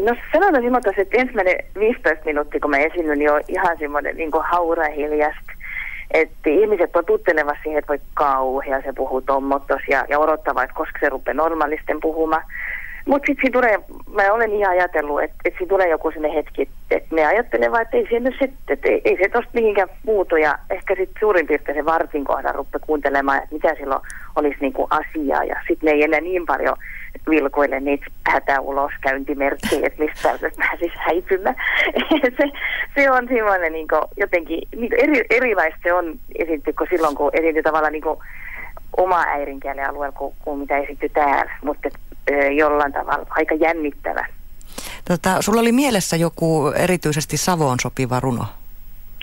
[0.00, 4.30] No sanotaan semmoista, että ensimmäinen 15 minuuttia, kun mä esinnyn, niin on ihan semmoinen niin
[4.50, 5.52] haura hiljasta.
[6.10, 10.98] Että ihmiset totuttelevat siihen, että voi kauhea se puhuu tommottos ja, ja odottava, että koska
[11.00, 12.42] se rupeaa normaalisten puhumaan.
[13.06, 13.78] Mutta sitten tulee,
[14.14, 17.96] mä olen ihan ajatellut, että, että siinä tulee joku sinne hetki, että me ajattelevat, että
[17.96, 20.36] ei se nyt sit, että ei, ei se tosta mihinkään muutu.
[20.36, 24.02] Ja ehkä sitten suurin piirtein se vartin kohdan ruppe kuuntelemaan, että mitä silloin
[24.36, 25.44] olisi niinku asiaa.
[25.44, 26.76] Ja sitten ne ei enää niin paljon
[27.30, 31.56] vilkuille niitä hätäuloskäyntimerkkejä, että mistä että pääsisi häipymään.
[32.38, 32.44] se,
[32.94, 37.62] se on semmoinen niin jotenkin, niin eri, erilaista se on esiintyä kuin silloin, kun esiintyy
[37.62, 38.04] tavallaan niin
[38.96, 41.52] oma äidinkielen alueella kuin, kuin mitä esiintyy täällä.
[41.62, 41.88] Mutta
[42.56, 44.26] jollain tavalla aika jännittävä.
[45.08, 48.46] Tota, sulla oli mielessä joku erityisesti Savoon sopiva runo?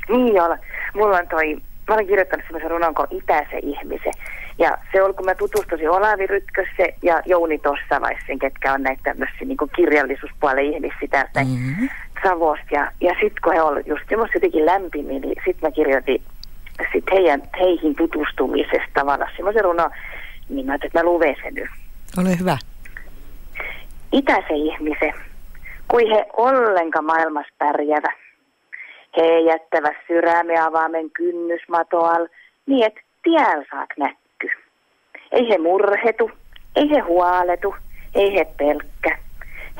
[0.09, 0.57] Niin joo.
[0.93, 1.55] Mulla on toi,
[1.87, 4.13] mä olen kirjoittanut sellaisen runon kuin Itäse ihmisen.
[4.57, 9.47] Ja se oli, kun mä tutustuin Olavi Rytkössä ja Jouni Tossavaisen, ketkä on näitä tämmöisiä
[9.47, 11.89] niin kirjallisuuspuolen ihmisiä tästä mm-hmm.
[12.23, 12.65] Savosta.
[12.71, 16.21] Ja, ja sitten kun he olivat just semmoista jotenkin lämpimiä, niin sitten mä kirjoitin
[16.91, 19.91] sit heidän, heihin tutustumisesta tavallaan semmoisen runon,
[20.49, 21.69] niin mä että mä luven sen nyt.
[22.17, 22.57] Ole hyvä
[24.13, 25.13] itäse ihmisen,
[25.87, 28.13] kuin he ollenka maailmassa pärjävä.
[29.17, 32.27] He jättävä sydäme avaamen kynnysmatoal,
[32.65, 34.22] niin et tiel saak näkky.
[35.33, 36.31] Ei he murhetu,
[36.75, 37.75] ei he huoletu,
[38.15, 39.17] ei he pelkkä.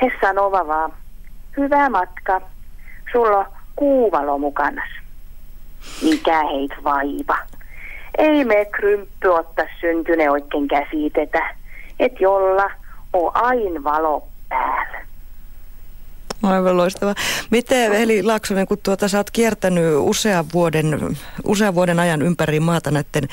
[0.02, 0.94] He sanova vaan,
[1.58, 2.42] hyvä matka,
[3.12, 3.46] sulla on
[3.76, 4.90] kuuvalo mukanas.
[6.04, 7.38] Mikä heit vaiva.
[8.18, 11.56] Ei me krymppy ottaa syntyne oikein käsitetä,
[12.00, 12.72] et jolla–
[13.14, 14.93] on aina valo päällä.
[16.54, 17.16] Aivan loistava.
[17.50, 22.92] Miten Veli Laaksonen, kun tuota, sä oot kiertänyt usean vuoden, usean vuoden ajan ympäri maata
[22.92, 23.28] näiden,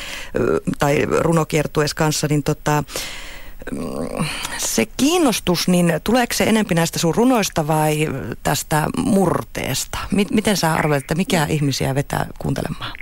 [0.78, 2.84] tai runokiertueessa kanssa, niin tota,
[4.58, 8.08] se kiinnostus, niin tuleeko se enempi näistä sun runoista vai
[8.42, 9.98] tästä murteesta?
[10.30, 12.92] Miten sä arvelet, että mikä ihmisiä vetää kuuntelemaan?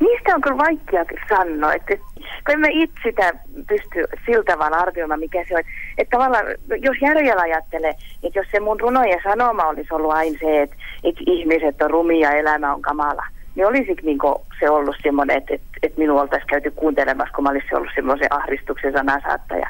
[0.00, 3.32] Niistä on kyllä vaikea sanoa, että kun emme itse sitä
[3.68, 5.62] pysty sillä tavalla arvioimaan, mikä se on.
[5.98, 10.62] Että tavallaan, jos järjellä ajattelee, että jos se mun runojen sanoma olisi ollut aina se,
[10.62, 14.18] että, että ihmiset on rumia ja elämä on kamala, niin olisi niin
[14.60, 18.32] se ollut semmoinen, että, että, että minua oltaisiin käyty kuuntelemassa, kun mä olisin ollut semmoisen
[18.32, 19.68] ahdistuksen sanasaattaja.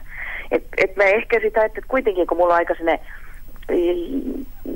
[0.50, 3.00] Että et mä ehkä sitä, että kuitenkin kun mulla on aika sinne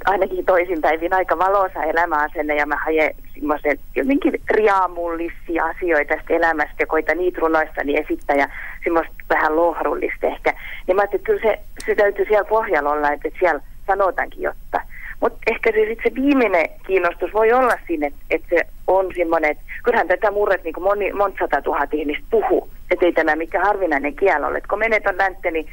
[0.04, 6.86] ainakin toisinpäivin aika valoisa elämäasenne ja mä haen semmoisen jotenkin riaamullisia asioita tästä elämästä ja
[6.86, 8.48] koitan niitä runoissani esittää ja
[8.84, 10.54] semmoista vähän lohrullista ehkä.
[10.86, 14.80] Niin mä ajattelin, että kyllä se, se täytyy siellä pohjalla olla, että siellä sanotaankin jotta.
[15.20, 19.50] Mutta ehkä se, sit se viimeinen kiinnostus voi olla siinä, että, että se on semmoinen,
[19.50, 23.60] että kyllähän tätä murret niin moni, monta sata tuhat ihmistä puhuu, että ei tämä mikä
[23.60, 24.58] harvinainen kielo ole.
[24.58, 25.66] Et kun menet on läntte, niin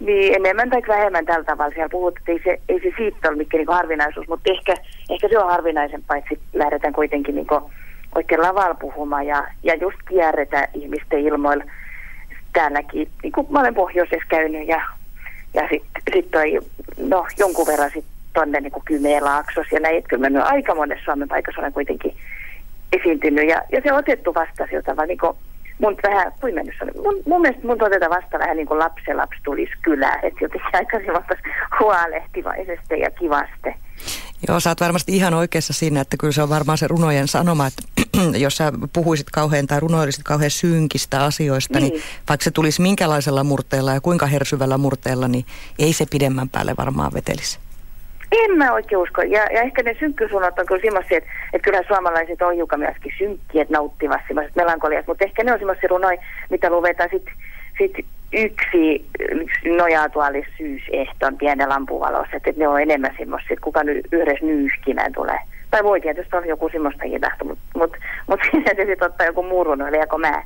[0.00, 3.36] niin enemmän tai vähemmän tällä tavalla siellä puhut, että ei se, ei se siitä ole
[3.36, 4.74] mikään niin harvinaisuus, mutta ehkä,
[5.10, 7.46] ehkä se on harvinaisempaa, että lähdetään kuitenkin niin
[8.14, 11.64] oikein lavalla puhumaan ja, ja just kierretään ihmisten ilmoilla
[12.52, 13.08] täälläkin.
[13.22, 14.80] Niin kuin mä olen pohjoisessa käynyt ja,
[15.54, 16.58] ja sitten sit toi,
[16.98, 21.28] no jonkun verran sitten tuonne niin Kymenlaaksos ja näin, että kyllä mä aika monessa Suomen
[21.28, 22.16] paikassa olen kuitenkin
[22.92, 25.36] esiintynyt ja, ja se on otettu vasta siltä tavalla niin kuin
[25.78, 26.54] mun vähän, kuin
[27.02, 30.70] mun, mun mielestä mun otetaan vasta vähän niin kuin lapsi lapsi tulisi kylään, että jotenkin
[30.72, 30.98] aika
[31.80, 33.74] huolehtivaisesti ja kivaste.
[34.48, 37.66] Joo, sä oot varmasti ihan oikeassa siinä, että kyllä se on varmaan se runojen sanoma,
[37.66, 37.82] että
[38.44, 41.92] jos sä puhuisit kauhean tai runoilisit kauhean synkistä asioista, niin.
[41.92, 45.44] niin vaikka se tulisi minkälaisella murteella ja kuinka hersyvällä murteella, niin
[45.78, 47.63] ei se pidemmän päälle varmaan vetelisi.
[48.42, 49.22] En mä oikein usko.
[49.22, 53.12] Ja, ja ehkä ne synkkyysunot on kyllä semmoisia, että, että kyllä suomalaiset on hiukan myöskin
[53.18, 55.10] synkkiä, että nauttivat semmoisesta melankoliasta.
[55.10, 57.34] Mutta ehkä ne on semmoisia runoja, mitä luvetaan sitten
[57.78, 62.36] sit yksi, yksi nojautuallissyysehton pienen lampuvalossa.
[62.36, 65.38] Että, että ne on enemmän semmoisia, että kuka nyt yhdessä nyyhkimään tulee.
[65.70, 67.96] Tai voi tietysti olla joku semmoista hitahto, mutta mut,
[68.26, 70.42] mut siinä sitten ottaa joku muu runoilija kuin mä.